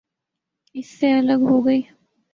[0.75, 1.81] اس سے الگ ہو گئی۔